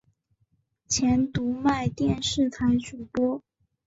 [0.87, 3.43] 前读卖电视台主播。